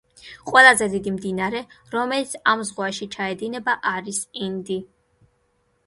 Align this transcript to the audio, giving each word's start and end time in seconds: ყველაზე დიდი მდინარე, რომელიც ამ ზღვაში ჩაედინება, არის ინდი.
ყველაზე 0.51 0.87
დიდი 0.93 1.13
მდინარე, 1.17 1.61
რომელიც 1.97 2.35
ამ 2.55 2.65
ზღვაში 2.73 3.11
ჩაედინება, 3.17 3.79
არის 3.97 4.25
ინდი. 4.49 4.85